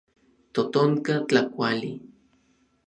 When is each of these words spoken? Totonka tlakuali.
Totonka 0.53 1.15
tlakuali. 1.27 1.91